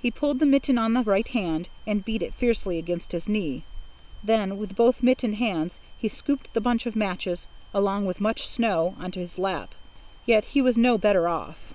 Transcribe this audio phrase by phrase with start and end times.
[0.00, 3.62] He pulled the mitten on the right hand, and beat it fiercely against his knee.
[4.20, 8.96] Then, with both mittened hands, he scooped the bunch of matches, along with much snow,
[9.00, 9.72] into his lap.
[10.26, 11.74] Yet he was no better off.